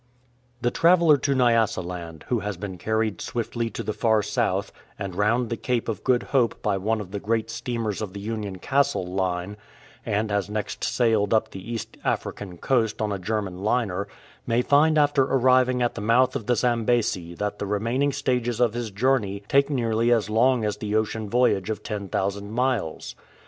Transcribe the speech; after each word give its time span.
THE 0.63 0.71
traveller 0.71 1.15
to 1.17 1.35
Nyasaland 1.35 2.23
who 2.29 2.39
has 2.39 2.57
been 2.57 2.79
carried 2.79 3.21
swiftly 3.21 3.69
to 3.69 3.83
the 3.83 3.93
Far 3.93 4.23
South 4.23 4.71
and 4.97 5.13
round 5.13 5.51
the 5.51 5.55
Cape 5.57 5.87
of 5.87 6.03
Good 6.03 6.23
Hope 6.23 6.59
by 6.63 6.75
one 6.77 6.99
of 6.99 7.11
the 7.11 7.19
gi'eat 7.19 7.51
steamers 7.51 8.01
of 8.01 8.13
the 8.13 8.19
Union 8.19 8.57
Castle 8.57 9.05
Line, 9.05 9.57
and 10.03 10.31
has 10.31 10.49
next 10.49 10.83
sailed 10.83 11.35
up 11.35 11.51
the 11.51 11.71
East 11.71 11.97
African 12.03 12.57
coast 12.57 12.99
on 12.99 13.11
a 13.11 13.19
German 13.19 13.59
liner, 13.59 14.07
may 14.47 14.63
find 14.63 14.97
after 14.97 15.21
arriving 15.21 15.83
at 15.83 15.93
the 15.93 16.01
mouth 16.01 16.35
of 16.35 16.47
the 16.47 16.55
Zambesi 16.55 17.35
that 17.35 17.59
the 17.59 17.67
remaining 17.67 18.11
stages 18.11 18.59
of 18.59 18.73
his 18.73 18.89
journey 18.89 19.43
take 19.47 19.69
nearly 19.69 20.11
as 20.11 20.31
long 20.31 20.65
as 20.65 20.77
the 20.77 20.95
ocean 20.95 21.29
voyage 21.29 21.69
of 21.69 21.83
10,000 21.83 22.49
miles. 22.51 23.13